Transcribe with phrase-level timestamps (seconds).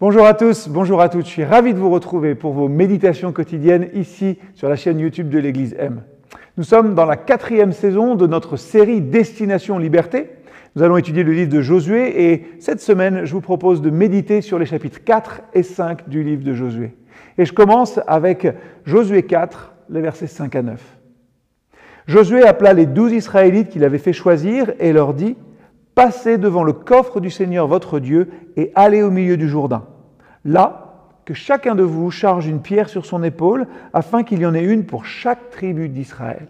[0.00, 1.26] Bonjour à tous, bonjour à toutes.
[1.26, 5.28] Je suis ravi de vous retrouver pour vos méditations quotidiennes ici sur la chaîne YouTube
[5.28, 6.02] de l'Église M.
[6.56, 10.30] Nous sommes dans la quatrième saison de notre série Destination Liberté.
[10.76, 14.40] Nous allons étudier le livre de Josué et cette semaine, je vous propose de méditer
[14.40, 16.94] sur les chapitres 4 et 5 du livre de Josué.
[17.36, 18.46] Et je commence avec
[18.84, 20.80] Josué 4, les versets 5 à 9.
[22.06, 25.36] Josué appela les douze Israélites qu'il avait fait choisir et leur dit
[25.98, 29.82] Passez devant le coffre du Seigneur votre Dieu et allez au milieu du Jourdain.
[30.44, 30.94] Là,
[31.24, 34.62] que chacun de vous charge une pierre sur son épaule, afin qu'il y en ait
[34.62, 36.46] une pour chaque tribu d'Israël.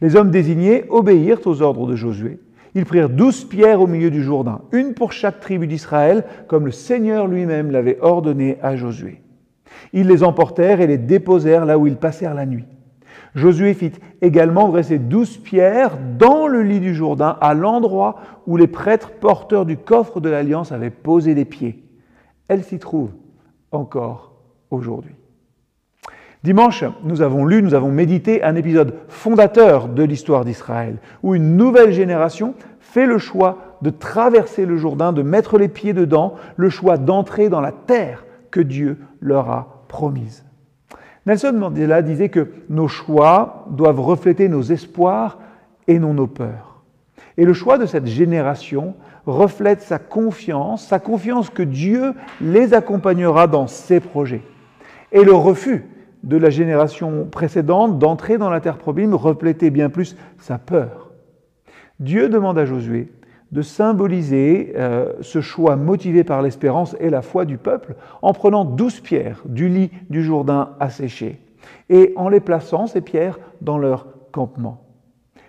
[0.00, 2.40] Les hommes désignés obéirent aux ordres de Josué.
[2.74, 6.72] Ils prirent douze pierres au milieu du Jourdain, une pour chaque tribu d'Israël, comme le
[6.72, 9.22] Seigneur lui-même l'avait ordonné à Josué.
[9.92, 12.66] Ils les emportèrent et les déposèrent là où ils passèrent la nuit.
[13.34, 18.16] Josué fit également dresser douze pierres dans le lit du Jourdain, à l'endroit
[18.46, 21.84] où les prêtres porteurs du coffre de l'Alliance avaient posé les pieds.
[22.48, 23.12] Elles s'y trouvent
[23.70, 24.32] encore
[24.70, 25.14] aujourd'hui.
[26.42, 31.56] Dimanche, nous avons lu, nous avons médité un épisode fondateur de l'histoire d'Israël, où une
[31.56, 36.70] nouvelle génération fait le choix de traverser le Jourdain, de mettre les pieds dedans, le
[36.70, 40.44] choix d'entrer dans la terre que Dieu leur a promise.
[41.26, 45.38] Nelson Mandela disait que nos choix doivent refléter nos espoirs
[45.86, 46.82] et non nos peurs.
[47.36, 48.94] Et le choix de cette génération
[49.26, 54.42] reflète sa confiance, sa confiance que Dieu les accompagnera dans ses projets.
[55.12, 55.84] Et le refus
[56.22, 61.10] de la génération précédente d'entrer dans la terre promise reflétait bien plus sa peur.
[61.98, 63.10] Dieu demande à Josué
[63.52, 68.64] de symboliser euh, ce choix motivé par l'espérance et la foi du peuple en prenant
[68.64, 71.40] douze pierres du lit du Jourdain asséché
[71.88, 74.84] et en les plaçant, ces pierres, dans leur campement.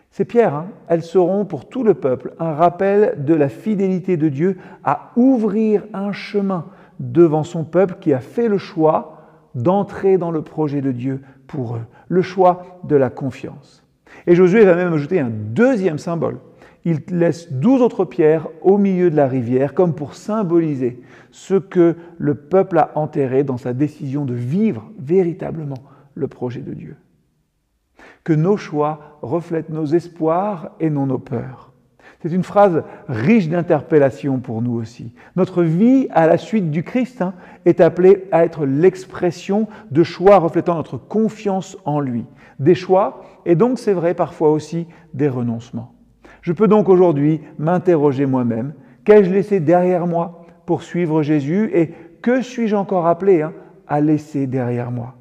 [0.09, 4.27] Ces pierres, hein, elles seront pour tout le peuple un rappel de la fidélité de
[4.27, 6.65] Dieu à ouvrir un chemin
[6.99, 9.17] devant son peuple qui a fait le choix
[9.55, 13.83] d'entrer dans le projet de Dieu pour eux, le choix de la confiance.
[14.27, 16.39] Et Josué va même ajouter un deuxième symbole
[16.85, 21.95] il laisse douze autres pierres au milieu de la rivière, comme pour symboliser ce que
[22.17, 25.83] le peuple a enterré dans sa décision de vivre véritablement
[26.15, 26.97] le projet de Dieu.
[28.23, 31.71] Que nos choix reflètent nos espoirs et non nos peurs.
[32.21, 35.15] C'est une phrase riche d'interpellation pour nous aussi.
[35.35, 37.33] Notre vie à la suite du Christ hein,
[37.65, 42.25] est appelée à être l'expression de choix reflétant notre confiance en lui.
[42.59, 45.95] Des choix et donc c'est vrai parfois aussi des renoncements.
[46.41, 48.73] Je peux donc aujourd'hui m'interroger moi-même,
[49.05, 51.91] qu'ai-je laissé derrière moi pour suivre Jésus et
[52.21, 53.53] que suis-je encore appelé hein,
[53.87, 55.15] à laisser derrière moi?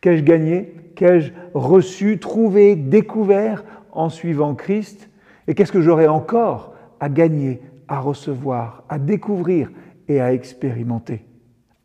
[0.00, 0.74] Qu'ai-je gagné?
[0.96, 5.08] Qu'ai-je reçu, trouvé, découvert en suivant Christ?
[5.46, 9.70] Et qu'est-ce que j'aurai encore à gagner, à recevoir, à découvrir
[10.08, 11.24] et à expérimenter?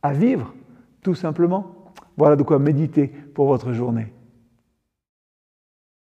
[0.03, 0.53] À vivre,
[1.01, 1.91] tout simplement.
[2.17, 4.07] Voilà de quoi méditer pour votre journée.